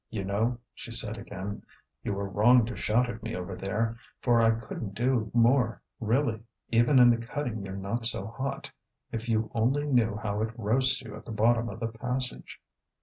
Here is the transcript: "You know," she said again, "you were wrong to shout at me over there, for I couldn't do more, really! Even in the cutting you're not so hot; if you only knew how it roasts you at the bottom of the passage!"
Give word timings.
"You 0.09 0.23
know," 0.25 0.57
she 0.73 0.91
said 0.91 1.19
again, 1.19 1.61
"you 2.01 2.15
were 2.15 2.27
wrong 2.27 2.65
to 2.65 2.75
shout 2.75 3.07
at 3.07 3.21
me 3.21 3.35
over 3.35 3.55
there, 3.55 3.99
for 4.19 4.41
I 4.41 4.49
couldn't 4.59 4.95
do 4.95 5.29
more, 5.31 5.79
really! 5.99 6.41
Even 6.69 6.97
in 6.97 7.11
the 7.11 7.17
cutting 7.19 7.63
you're 7.63 7.75
not 7.75 8.03
so 8.07 8.25
hot; 8.25 8.71
if 9.11 9.29
you 9.29 9.51
only 9.53 9.85
knew 9.85 10.15
how 10.15 10.41
it 10.41 10.57
roasts 10.57 11.03
you 11.03 11.15
at 11.15 11.25
the 11.25 11.31
bottom 11.31 11.69
of 11.69 11.79
the 11.79 11.87
passage!" 11.89 12.59